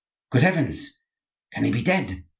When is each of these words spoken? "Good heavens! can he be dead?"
"Good 0.31 0.41
heavens! 0.41 0.97
can 1.53 1.63
he 1.63 1.69
be 1.69 1.83
dead?" 1.83 2.23